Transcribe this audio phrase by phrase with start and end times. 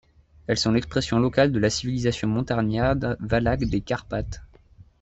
[0.47, 4.41] Elles sont l'expression locale de la civilisation montagnarde valaque des Carpates.